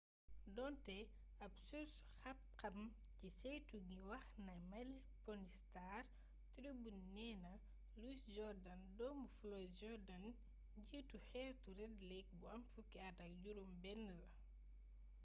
doonte 0.55 0.95
ab 1.45 1.53
surs 1.67 1.93
xam 2.21 2.37
xam 2.59 2.77
ci 3.17 3.27
ceytu 3.41 3.77
gi 3.87 3.97
wax 4.09 4.25
na 4.47 4.53
minneapolis 4.71 5.53
star 5.67 5.99
tribune 6.55 7.01
nee 7.15 7.35
na 7.43 7.53
louis 7.99 8.19
jordan 8.35 8.81
doomu 8.97 9.25
floyd 9.37 9.71
jourdain 9.79 10.25
njiitu 10.81 11.17
xeetu 11.29 11.67
red 11.79 11.95
lake 12.09 12.31
bu 12.39 12.45
am 12.55 12.61
fukki 12.71 12.97
at 13.07 13.17
ak 13.25 13.31
juróom 13.43 13.73
benn 13.83 14.01
la 14.19 14.29